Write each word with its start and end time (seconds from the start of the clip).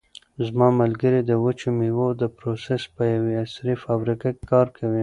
زما 0.45 0.67
ملګری 0.81 1.21
د 1.25 1.31
وچو 1.43 1.69
مېوو 1.77 2.07
د 2.21 2.23
پروسس 2.37 2.81
په 2.95 3.03
یوه 3.13 3.31
عصري 3.43 3.73
فابریکه 3.83 4.29
کې 4.37 4.43
کار 4.51 4.67
کوي. 4.77 4.99